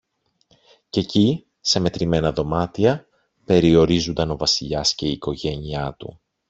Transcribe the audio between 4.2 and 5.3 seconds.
ο Βασιλιάς και η